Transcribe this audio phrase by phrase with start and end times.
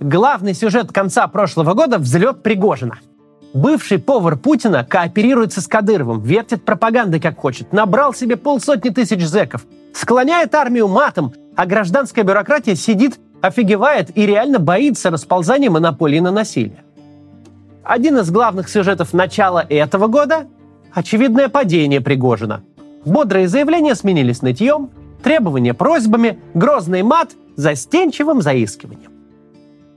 [0.00, 2.98] Главный сюжет конца прошлого года– взлет Пригожина.
[3.52, 9.66] Бывший повар Путина кооперируется с Кадыровым, вертит пропагандой как хочет, набрал себе полсотни тысяч зеков,
[9.92, 16.84] склоняет армию матом, а гражданская бюрократия сидит, офигевает и реально боится расползания монополии на насилие.
[17.82, 20.46] Один из главных сюжетов начала этого года–
[20.92, 22.62] очевидное падение Пригожина.
[23.04, 24.90] Бодрые заявления сменились нытьем,
[25.24, 29.17] требования просьбами, грозный мат– застенчивым заискиванием.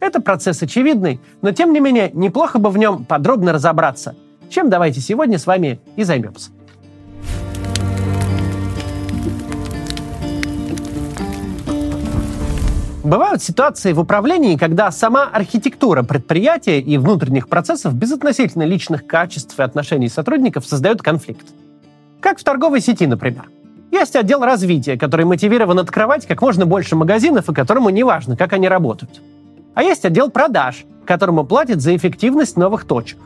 [0.02, 4.16] Это процесс очевидный, но тем не менее неплохо бы в нем подробно разобраться,
[4.50, 6.50] чем давайте сегодня с вами и займемся.
[13.04, 19.62] Бывают ситуации в управлении, когда сама архитектура предприятия и внутренних процессов безотносительно личных качеств и
[19.62, 21.46] отношений сотрудников создают конфликт.
[22.22, 23.50] Как в торговой сети, например.
[23.92, 28.54] Есть отдел развития, который мотивирован открывать как можно больше магазинов и которому не важно, как
[28.54, 29.22] они работают.
[29.74, 33.18] А есть отдел продаж, которому платят за эффективность новых точек.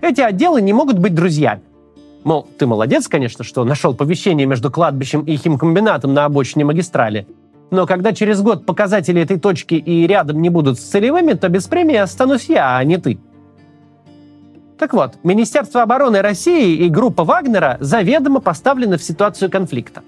[0.00, 1.62] Эти отделы не могут быть друзьями.
[2.24, 7.26] Мол, ты молодец, конечно, что нашел помещение между кладбищем и химкомбинатом на обочине магистрали.
[7.70, 11.66] Но когда через год показатели этой точки и рядом не будут с целевыми, то без
[11.66, 13.18] премии останусь я, а не ты.
[14.78, 20.02] Так вот, Министерство обороны России и группа Вагнера заведомо поставлены в ситуацию конфликта.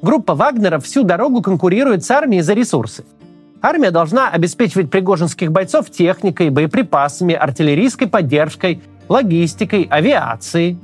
[0.00, 3.04] Группа Вагнера всю дорогу конкурирует с армией за ресурсы–
[3.62, 10.78] Армия должна обеспечивать пригожинских бойцов техникой, боеприпасами, артиллерийской поддержкой, логистикой, авиацией.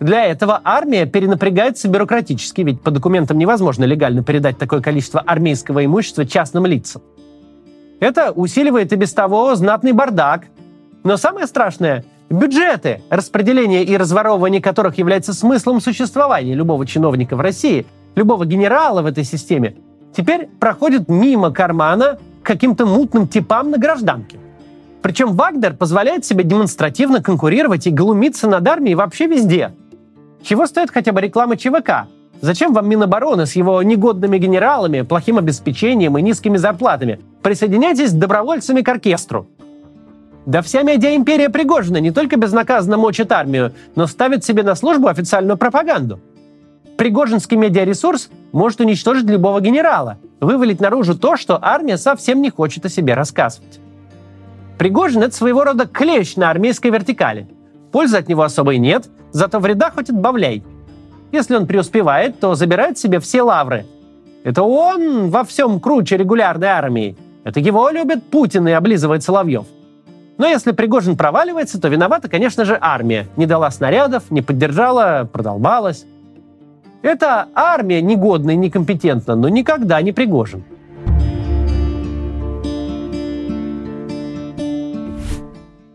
[0.00, 6.26] Для этого армия перенапрягается бюрократически, ведь по документам невозможно легально передать такое количество армейского имущества
[6.26, 7.02] частным лицам.
[8.00, 10.46] Это усиливает и без того знатный бардак.
[11.04, 17.86] Но самое страшное– бюджеты, распределение и разворовывание которых является смыслом существования любого чиновника в России,
[18.16, 19.76] любого генерала в этой системе–
[20.16, 24.38] теперь проходит мимо кармана каким-то мутным типам на гражданке.
[25.02, 29.72] Причем Вагнер позволяет себе демонстративно конкурировать и глумиться над армией вообще везде.
[30.42, 32.06] Чего стоит хотя бы реклама ЧВК?
[32.40, 37.20] Зачем вам Минобороны с его негодными генералами, плохим обеспечением и низкими зарплатами?
[37.42, 39.46] Присоединяйтесь добровольцами к оркестру.
[40.46, 45.58] Да вся медиа-империя Пригожина не только безнаказанно мочит армию, но ставит себе на службу официальную
[45.58, 46.18] пропаганду.
[47.00, 52.90] Пригожинский медиаресурс может уничтожить любого генерала, вывалить наружу то, что армия совсем не хочет о
[52.90, 53.80] себе рассказывать.
[54.76, 57.48] Пригожин— это своего рода клещ на армейской вертикали.
[57.90, 60.62] Пользы от него особой нет, зато вреда хоть отбавляй.
[61.32, 63.86] Если он преуспевает, то забирает себе все лавры.
[64.44, 67.16] Это он во всем круче регулярной армии.
[67.44, 69.64] Это его любит Путин и облизывает Соловьев.
[70.36, 73.26] Но если Пригожин проваливается, то виновата, конечно же, армия.
[73.38, 76.04] Не дала снарядов, не поддержала, продолбалась.
[77.02, 80.64] Это армия негодна и некомпетентна, но никогда не Пригожин.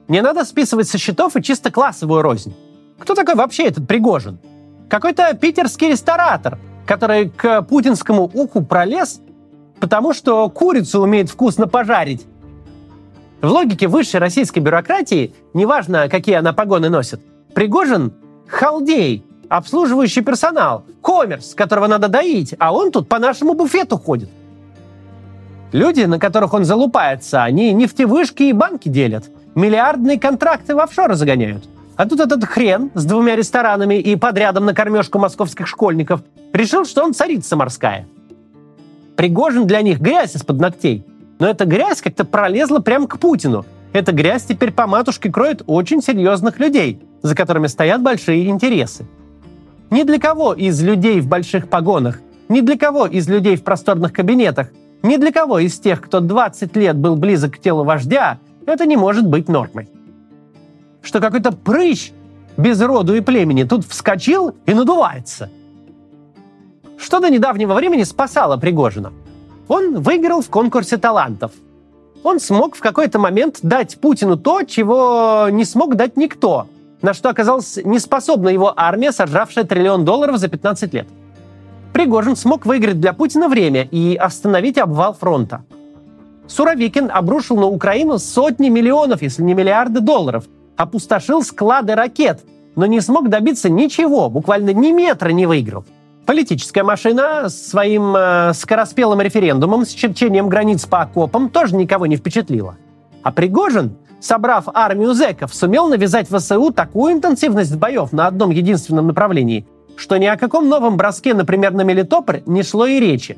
[0.07, 2.55] Не надо списывать со счетов и чисто классовую рознь.
[2.97, 4.39] Кто такой вообще этот Пригожин?
[4.89, 9.21] Какой-то питерский ресторатор, который к путинскому уху пролез,
[9.79, 12.25] потому что курицу умеет вкусно пожарить.
[13.41, 17.21] В логике высшей российской бюрократии, неважно, какие она погоны носит,
[17.53, 18.13] Пригожин–
[18.47, 24.29] халдей, обслуживающий персонал, коммерс, которого надо доить, а он тут по нашему буфету ходит.
[25.71, 29.25] Люди, на которых он залупается, они нефтевышки и банки делят,
[29.55, 31.65] миллиардные контракты в офшоры загоняют.
[31.95, 36.21] А тут этот хрен с двумя ресторанами и подрядом на кормежку московских школьников
[36.53, 38.05] решил, что он царица морская.
[39.15, 41.05] Пригожин для них грязь из-под ногтей.
[41.39, 43.65] Но эта грязь как-то пролезла прямо к Путину.
[43.93, 49.05] Эта грязь теперь по матушке кроет очень серьезных людей, за которыми стоят большие интересы.
[49.91, 52.19] Ни для кого из людей в больших погонах,
[52.49, 54.69] ни для кого из людей в просторных кабинетах,
[55.03, 58.97] ни для кого из тех, кто 20 лет был близок к телу вождя, это не
[58.97, 59.87] может быть нормой.
[61.03, 62.11] Что какой-то прыщ
[62.57, 65.49] без роду и племени тут вскочил и надувается.
[66.97, 69.13] Что до недавнего времени спасало Пригожина?
[69.67, 71.51] Он выиграл в конкурсе талантов.
[72.23, 76.67] Он смог в какой-то момент дать Путину то, чего не смог дать никто–
[77.01, 81.07] на что оказалась неспособна его армия, сожравшая триллион долларов за 15 лет.
[81.93, 85.63] Пригожин смог выиграть для Путина время и остановить обвал фронта.
[86.47, 90.45] Суровикин обрушил на Украину сотни миллионов, если не миллиарды долларов,
[90.75, 92.41] опустошил склады ракет,
[92.75, 95.85] но не смог добиться ничего, буквально ни метра не выиграл.
[96.25, 102.77] Политическая машина своим э, скороспелым референдумом с черчением границ по окопам тоже никого не впечатлила.
[103.21, 109.65] А Пригожин собрав армию зэков, сумел навязать ВСУ такую интенсивность боев на одном единственном направлении,
[109.95, 113.37] что ни о каком новом броске, например, на Мелитополь, не шло и речи.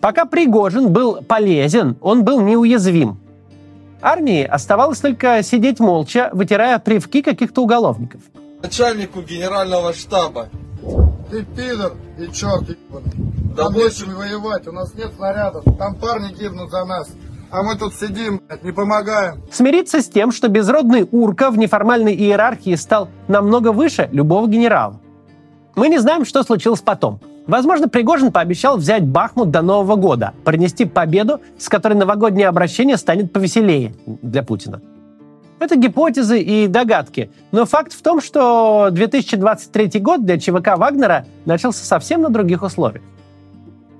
[0.00, 3.18] Пока Пригожин был полезен, он был неуязвим.
[4.02, 8.20] Армии оставалось только сидеть молча, вытирая привки каких-то уголовников.
[8.62, 10.48] Начальнику генерального штаба.
[11.30, 13.12] Ты пидор и черт ебаный.
[13.56, 15.64] Да Нам больше- нечем воевать, у нас нет снарядов.
[15.78, 17.08] Там парни гибнут за нас.
[17.50, 19.42] А мы тут сидим, не помогаем.
[19.50, 25.00] Смириться с тем, что безродный урка в неформальной иерархии стал намного выше любого генерала.
[25.76, 27.20] Мы не знаем, что случилось потом.
[27.46, 33.32] Возможно, Пригожин пообещал взять Бахмут до Нового года, принести победу, с которой новогоднее обращение станет
[33.32, 34.80] повеселее для Путина.
[35.58, 37.30] Это гипотезы и догадки.
[37.52, 43.02] Но факт в том, что 2023 год для ЧВК Вагнера начался совсем на других условиях.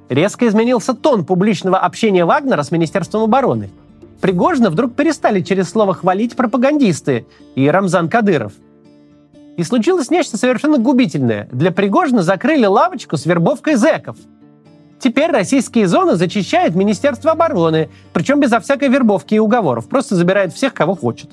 [0.09, 3.71] Резко изменился тон публичного общения Вагнера с Министерством обороны.
[4.21, 8.53] Пригожина вдруг перестали через слово хвалить пропагандисты и Рамзан Кадыров.
[9.57, 11.49] И случилось нечто совершенно губительное.
[11.51, 14.17] Для Пригожина закрыли лавочку с вербовкой зэков.
[14.99, 20.73] Теперь российские зоны зачищает Министерство обороны, причем безо всякой вербовки и уговоров, просто забирает всех,
[20.73, 21.31] кого хочет.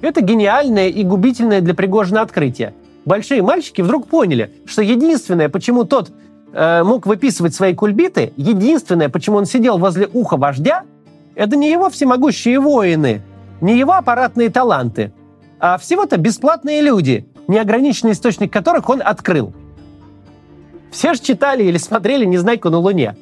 [0.00, 2.74] Это гениальное и губительное для Пригожина открытие.
[3.04, 6.10] Большие мальчики вдруг поняли, что единственное, почему тот
[6.52, 10.84] э, мог выписывать свои кульбиты, единственное, почему он сидел возле уха вождя,
[11.34, 13.22] это не его всемогущие воины,
[13.60, 15.12] не его аппаратные таланты,
[15.58, 19.52] а всего-то бесплатные люди, неограниченный источник которых он открыл.
[20.90, 23.16] Все же читали или смотрели «Незнайку на Луне».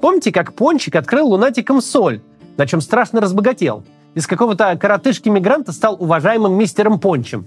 [0.00, 2.20] Помните, как Пончик открыл лунатиком соль,
[2.56, 3.84] на чем страшно разбогател?
[4.14, 7.46] Из какого-то коротышки-мигранта стал уважаемым мистером Пончем.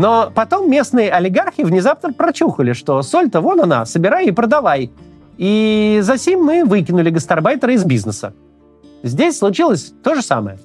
[0.00, 4.90] Но потом местные олигархи внезапно прочухали, что соль-то вон она, собирай и продавай.
[5.36, 8.32] И за сим мы выкинули гастарбайтера из бизнеса.
[9.02, 10.58] Здесь случилось то же самое.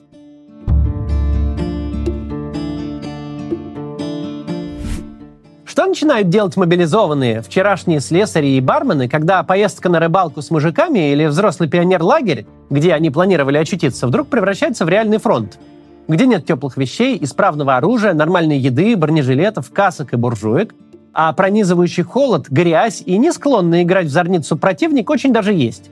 [5.66, 11.26] Что начинают делать мобилизованные, вчерашние слесари и бармены, когда поездка на рыбалку с мужиками или
[11.26, 15.60] взрослый пионер-лагерь, где они планировали очутиться, вдруг превращается в реальный фронт?
[16.08, 20.76] Где нет теплых вещей, исправного оружия, нормальной еды, бронежилетов, касок и буржуек,
[21.14, 25.90] а пронизывающий холод, грязь и не склонный играть в зорницу противник очень даже есть.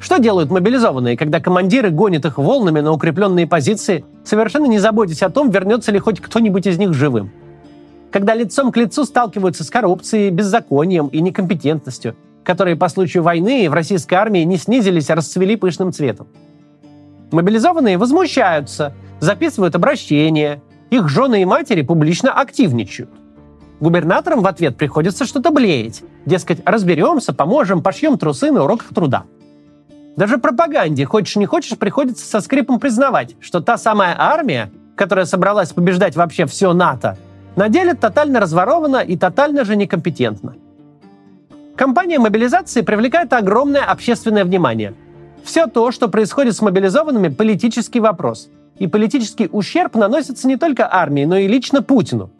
[0.00, 5.30] Что делают мобилизованные, когда командиры гонят их волнами на укрепленные позиции, совершенно не заботясь о
[5.30, 7.30] том, вернется ли хоть кто-нибудь из них живым?
[8.10, 13.74] Когда лицом к лицу сталкиваются с коррупцией, беззаконием и некомпетентностью, которые по случаю войны в
[13.74, 16.26] российской армии не снизились, а расцвели пышным цветом.
[17.30, 18.92] Мобилизованные возмущаются,
[19.22, 20.60] записывают обращения,
[20.90, 23.08] их жены и матери публично активничают.
[23.78, 26.02] Губернаторам в ответ приходится что-то блеять.
[26.26, 29.22] Дескать, разберемся, поможем, пошьем трусы на уроках труда.
[30.16, 35.72] Даже пропаганде, хочешь не хочешь, приходится со скрипом признавать, что та самая армия, которая собралась
[35.72, 37.16] побеждать вообще все НАТО,
[37.54, 40.54] на деле тотально разворована и тотально же некомпетентна.
[41.76, 44.94] Компания мобилизации привлекает огромное общественное внимание.
[45.44, 48.48] Все то, что происходит с мобилизованными, политический вопрос.
[48.82, 52.30] И политический ущерб наносится не только армии, но и лично Путину.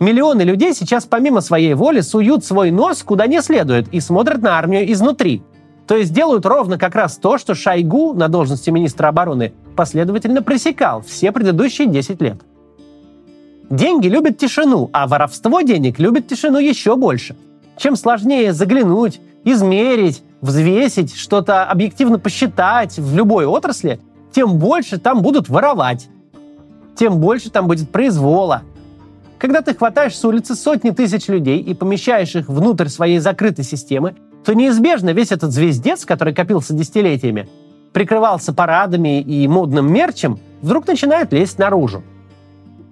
[0.00, 4.56] Миллионы людей сейчас помимо своей воли суют свой нос куда не следует и смотрят на
[4.58, 5.42] армию изнутри.
[5.86, 11.02] То есть делают ровно как раз то, что Шойгу на должности министра обороны последовательно пресекал
[11.02, 12.38] все предыдущие 10 лет.
[13.68, 17.36] Деньги любят тишину, а воровство денег любит тишину еще больше.
[17.76, 24.00] Чем сложнее заглянуть, измерить, взвесить, что-то объективно посчитать в любой отрасли,
[24.32, 26.08] тем больше там будут воровать.
[26.94, 28.62] Тем больше там будет произвола.
[29.38, 34.14] Когда ты хватаешь с улицы сотни тысяч людей и помещаешь их внутрь своей закрытой системы,
[34.44, 37.48] то неизбежно весь этот звездец, который копился десятилетиями,
[37.92, 42.02] прикрывался парадами и модным мерчем, вдруг начинает лезть наружу.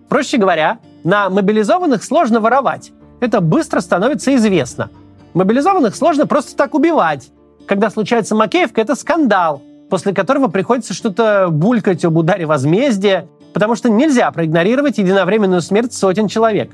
[0.09, 2.93] Проще говоря, на мобилизованных сложно воровать.
[3.21, 4.91] Это быстро становится известно.
[5.35, 7.31] Мобилизованных сложно просто так убивать.
[7.67, 13.91] Когда случается Макеевка, это скандал, после которого приходится что-то булькать об ударе возмездия, потому что
[13.91, 16.71] нельзя проигнорировать единовременную смерть сотен человек.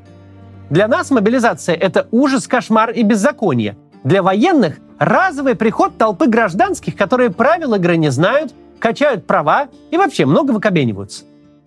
[0.70, 3.76] Для нас мобилизация– это ужас, кошмар и беззаконие.
[4.04, 10.26] Для военных– разовый приход толпы гражданских, которые правил игры не знают, качают права и вообще
[10.26, 11.24] много выкобениваются.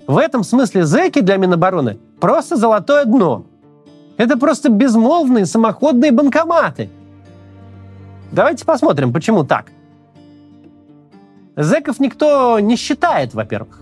[0.08, 3.46] В этом смысле зэки для Минобороны просто золотое дно.
[4.18, 6.90] Это просто безмолвные самоходные банкоматы.
[8.32, 9.68] Давайте посмотрим, почему так.
[11.62, 13.82] Зэков никто не считает, во-первых.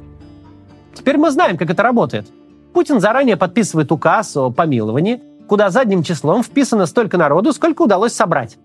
[0.96, 2.26] Теперь мы знаем, как это работает.
[2.74, 8.58] Путин заранее подписывает указ о помиловании, куда задним числом вписано столько народу, сколько удалось собрать.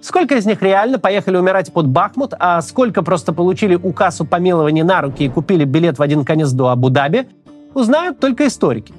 [0.00, 4.82] Сколько из них реально поехали умирать под Бахмут, а сколько просто получили указ о помиловании
[4.82, 7.28] на руки и купили билет в один конец до Абу-Даби,
[7.74, 8.92] узнают только историки.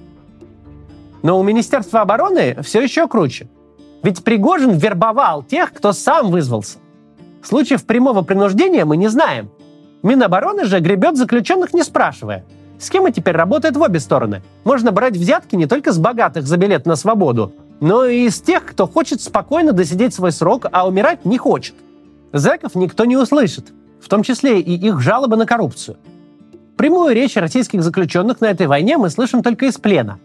[1.21, 3.49] Но у Министерства обороны все еще круче.
[4.03, 6.77] Ведь Пригожин вербовал тех, кто сам вызвался.
[7.43, 9.49] Случаев прямого принуждения мы не знаем.
[10.03, 12.45] Минобороны же гребет заключенных не спрашивая.
[12.79, 14.41] Схема теперь работает в обе стороны.
[14.63, 18.65] Можно брать взятки не только с богатых за билет на свободу, но и из тех,
[18.65, 21.75] кто хочет спокойно досидеть свой срок, а умирать не хочет.
[22.31, 25.97] Зэков никто не услышит, в том числе и их жалобы на коррупцию.
[26.77, 30.19] Прямую речь российских заключенных на этой войне мы слышим только из плена.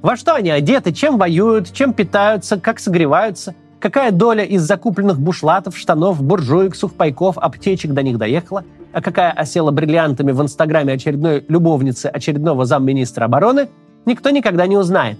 [0.00, 5.76] Во что они одеты, чем воюют, чем питаются, как согреваются, какая доля из закупленных бушлатов,
[5.76, 12.06] штанов, буржуек, сухпайков, аптечек до них доехала, а какая осела бриллиантами в инстаграме очередной любовницы
[12.06, 13.68] очередного замминистра обороны,
[14.06, 15.18] никто никогда не узнает.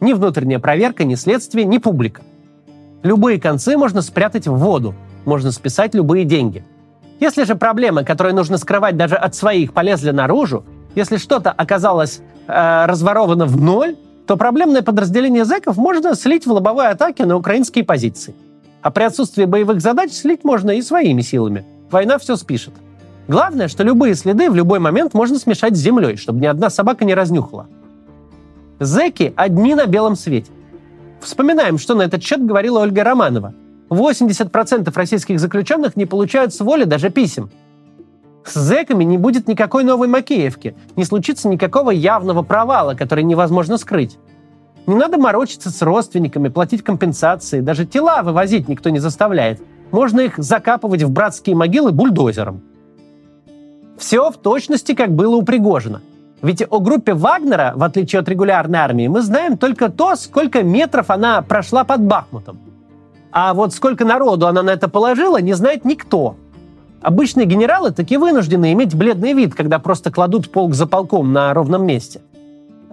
[0.00, 2.22] Ни внутренняя проверка, ни следствие, ни публика.
[3.02, 6.64] Любые концы можно спрятать в воду, можно списать любые деньги.
[7.18, 10.64] Если же проблемы, которые нужно скрывать даже от своих, полезли наружу,
[10.94, 13.96] если что-то оказалось э, разворовано в ноль,
[14.26, 18.34] то проблемное подразделение зэков можно слить в лобовой атаке на украинские позиции.
[18.82, 21.64] А при отсутствии боевых задач слить можно и своими силами.
[21.90, 22.74] Война все спишет.
[23.28, 27.04] Главное, что любые следы в любой момент можно смешать с землей, чтобы ни одна собака
[27.04, 27.66] не разнюхала.
[28.78, 30.50] Зэки одни на белом свете.
[31.20, 33.54] Вспоминаем, что на этот счет говорила Ольга Романова.
[33.90, 37.50] 80% российских заключенных не получают с воли даже писем.
[38.44, 44.18] С зэками не будет никакой новой Макеевки, не случится никакого явного провала, который невозможно скрыть.
[44.86, 49.60] Не надо морочиться с родственниками, платить компенсации, даже тела вывозить никто не заставляет.
[49.90, 52.62] Можно их закапывать в братские могилы бульдозером.
[53.98, 56.00] Все в точности, как было у Пригожина.
[56.42, 61.10] Ведь о группе Вагнера, в отличие от регулярной армии, мы знаем только то, сколько метров
[61.10, 62.58] она прошла под Бахмутом.
[63.30, 66.36] А вот сколько народу она на это положила, не знает никто.
[67.02, 71.86] Обычные генералы таки вынуждены иметь бледный вид, когда просто кладут полк за полком на ровном
[71.86, 72.20] месте.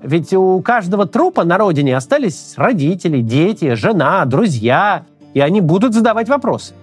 [0.02, 6.30] Ведь у каждого трупа на родине остались родители, дети, жена, друзья, и они будут задавать
[6.30, 6.74] вопросы.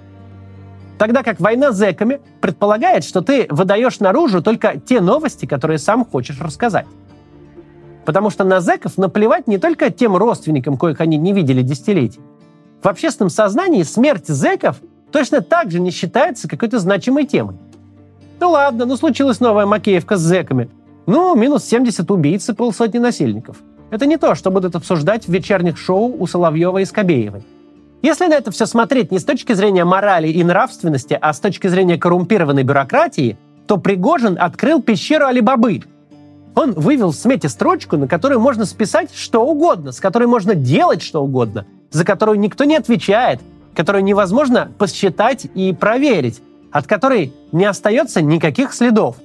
[0.98, 6.04] Тогда как война с зэками предполагает, что ты выдаешь наружу только те новости, которые сам
[6.04, 6.86] хочешь рассказать.
[8.04, 12.20] Потому что на зэков наплевать не только тем родственникам, коих они не видели десятилетий,
[12.82, 14.76] в общественном сознании смерть зэков
[15.14, 17.54] точно так же не считается какой-то значимой темой.
[18.40, 20.68] Ну ладно, ну случилась новая Макеевка с зэками.
[21.06, 23.58] Ну, минус 70 убийц и полсотни насильников.
[23.92, 27.44] Это не то, что будут обсуждать в вечерних шоу у Соловьева и Скобеевой.
[28.02, 31.68] Если на это все смотреть не с точки зрения морали и нравственности, а с точки
[31.68, 35.82] зрения коррумпированной бюрократии, то Пригожин открыл пещеру Алибабы.
[36.56, 41.02] Он вывел в смете строчку, на которую можно списать что угодно, с которой можно делать
[41.02, 43.40] что угодно, за которую никто не отвечает,
[43.74, 49.16] которую невозможно посчитать и проверить, от которой не остается никаких следов.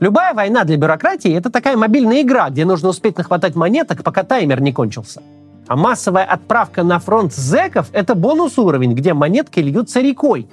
[0.00, 4.60] Любая война для бюрократии– это такая мобильная игра, где нужно успеть нахватать монеток, пока таймер
[4.60, 5.22] не кончился.
[5.66, 10.46] А массовая отправка на фронт зэков– это бонус уровень, где монетки льются рекой.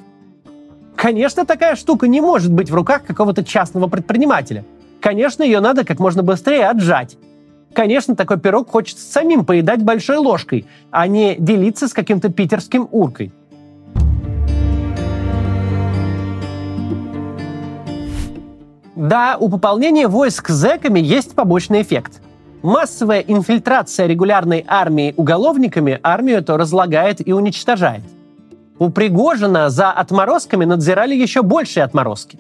[0.95, 4.63] Конечно, такая штука не может быть в руках какого-то частного предпринимателя.
[5.01, 7.17] Конечно, ее надо как можно быстрее отжать.
[7.74, 13.32] Конечно, такой пирог хочется самим поедать большой ложкой, а не делиться с каким-то питерским уркой.
[18.96, 22.22] Да, у пополнения войск зэками есть побочный эффект.
[22.62, 28.04] Массовая инфильтрация регулярной армии уголовниками армию это разлагает и уничтожает.
[28.78, 32.38] У Пригожина за отморозками надзирали еще большие отморозки.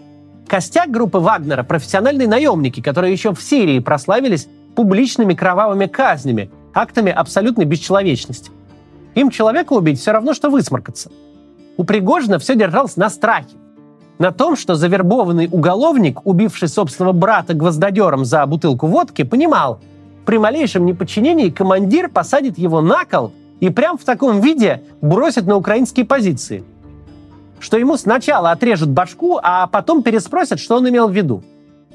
[0.47, 7.65] Костяк группы Вагнера– профессиональные наемники, которые еще в Сирии прославились публичными кровавыми казнями, актами абсолютной
[7.65, 8.51] бесчеловечности.
[9.15, 11.11] Им человека убить все равно, что высморкаться.
[11.77, 13.55] У Пригожина все держалось на страхе.
[14.19, 19.79] На том, что завербованный уголовник, убивший собственного брата гвоздодером за бутылку водки, понимал,
[20.25, 25.55] при малейшем неподчинении командир посадит его на кол и прям в таком виде бросит на
[25.55, 26.63] украинские позиции.
[27.59, 31.43] Что ему сначала отрежут башку, а потом переспросят, что он имел в виду.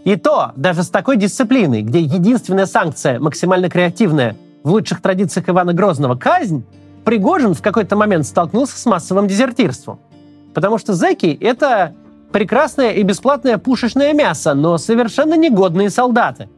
[0.07, 5.73] И то даже с такой дисциплиной, где единственная санкция, максимально креативная, в лучших традициях Ивана
[5.73, 6.65] Грозного, казнь,
[7.05, 9.99] Пригожин в какой-то момент столкнулся с массовым дезертирством.
[10.55, 11.93] Потому что зэки— это
[12.31, 16.49] прекрасное и бесплатное пушечное мясо, но совершенно негодные солдаты.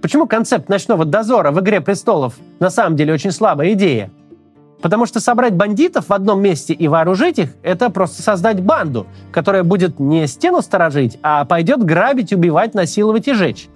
[0.00, 4.10] Почему концепт ночного дозора в «Игре престолов» на самом деле очень слабая идея?
[4.82, 9.62] Потому что собрать бандитов в одном месте и вооружить их– это просто создать банду, которая
[9.64, 13.68] будет не стену сторожить, а пойдет грабить, убивать, насиловать и жечь.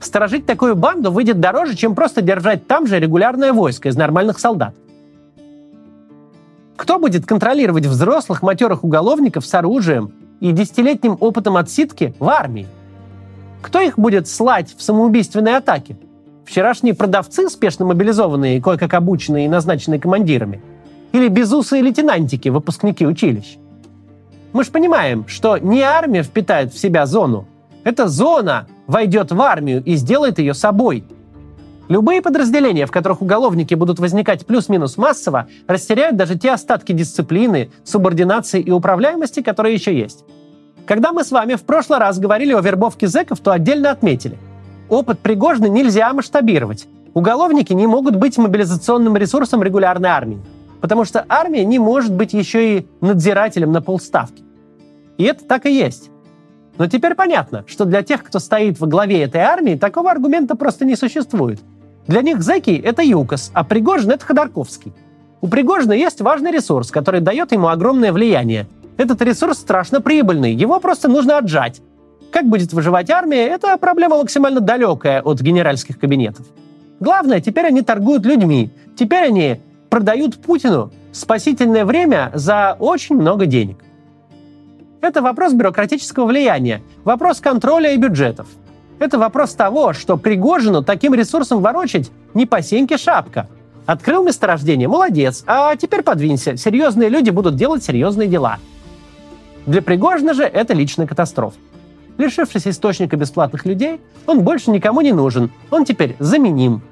[0.00, 4.74] Сторожить такую банду выйдет дороже, чем просто держать там же регулярное войско из нормальных солдат.
[6.76, 12.66] Кто будет контролировать взрослых матерых уголовников с оружием и десятилетним опытом отсидки в армии?
[13.62, 15.96] Кто их будет слать в самоубийственные атаки?
[16.44, 20.60] Вчерашние продавцы, спешно мобилизованные, кое-как обученные и назначенные командирами?
[21.12, 23.56] Или безусые лейтенантики, выпускники училищ?
[24.52, 27.46] Мы же понимаем, что не армия впитает в себя зону.
[27.82, 31.04] Эта зона войдет в армию и сделает ее собой.
[31.88, 38.60] Любые подразделения, в которых уголовники будут возникать плюс-минус массово, растеряют даже те остатки дисциплины, субординации
[38.60, 40.24] и управляемости, которые еще есть.
[40.86, 44.38] Когда мы с вами в прошлый раз говорили о вербовке зэков, то отдельно отметили.
[44.88, 46.86] Опыт Пригожина нельзя масштабировать.
[47.14, 50.40] Уголовники не могут быть мобилизационным ресурсом регулярной армии,
[50.80, 54.42] потому что армия не может быть еще и надзирателем на полставки.
[55.16, 56.10] И это так и есть.
[56.76, 60.84] Но теперь понятно, что для тех, кто стоит во главе этой армии, такого аргумента просто
[60.84, 61.60] не существует.
[62.08, 64.92] Для них зэки— это ЮКОС, а Пригожин— это Ходорковский.
[65.40, 68.66] У Пригожина есть важный ресурс, который дает ему огромное влияние.
[68.96, 71.80] Этот ресурс страшно прибыльный, его просто нужно отжать.
[72.34, 76.44] Как будет выживать армия, это проблема максимально далекая от генеральских кабинетов.
[76.98, 78.72] Главное, теперь они торгуют людьми.
[78.96, 83.84] Теперь они продают Путину спасительное время за очень много денег.
[85.00, 88.48] Это вопрос бюрократического влияния, вопрос контроля и бюджетов.
[88.98, 93.48] Это вопрос того, что Пригожину таким ресурсом ворочать не по сеньке шапка.
[93.86, 98.58] Открыл месторождение, молодец, а теперь подвинься, серьезные люди будут делать серьезные дела.
[99.66, 101.58] Для Пригожина же это личная катастрофа.
[102.18, 106.82] Лишившись источника бесплатных людей, он больше никому не нужен, он теперь заменим.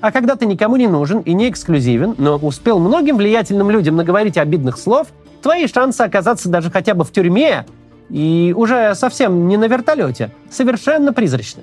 [0.00, 4.38] А когда ты никому не нужен и не эксклюзивен, но успел многим влиятельным людям наговорить
[4.38, 5.08] обидных слов–
[5.44, 7.66] твои шансы оказаться даже хотя бы в тюрьме
[8.08, 11.62] и уже совсем не на вертолете совершенно призрачны.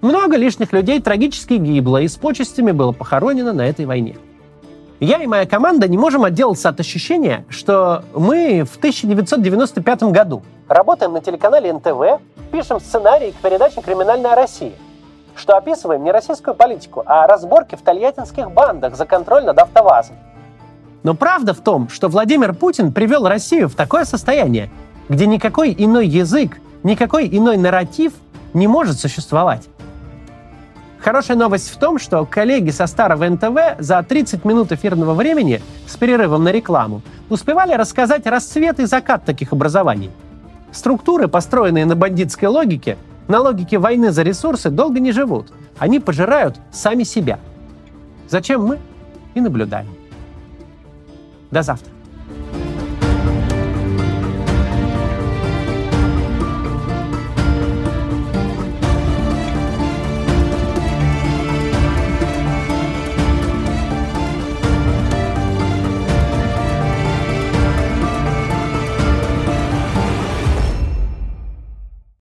[0.00, 4.16] Много лишних людей трагически гибло и с почестями было похоронено на этой войне.
[5.00, 11.12] Я и моя команда не можем отделаться от ощущения, что мы в 1995 году работаем
[11.12, 12.22] на телеканале НТВ,
[12.52, 14.72] пишем сценарий к передаче «Криминальная Россия»,
[15.34, 20.16] что описываем не российскую политику, а разборки в тольяттинских бандах за контроль над АвтоВАЗом.
[21.02, 24.70] Но правда в том, что Владимир Путин привел Россию в такое состояние,
[25.08, 28.12] где никакой иной язык, никакой иной нарратив
[28.54, 29.66] не может существовать.
[31.00, 35.96] Хорошая новость в том, что коллеги со старого НТВ за 30 минут эфирного времени с
[35.96, 40.10] перерывом на рекламу успевали рассказать расцвет и закат таких образований.
[40.72, 42.96] Структуры, построенные на бандитской логике,
[43.28, 45.52] на логике войны за ресурсы, долго не живут.
[45.78, 47.38] Они пожирают сами себя.
[48.28, 48.78] Зачем мы?
[49.34, 49.88] И наблюдаем.
[51.50, 51.92] До завтра.